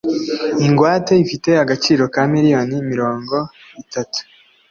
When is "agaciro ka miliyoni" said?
1.63-2.75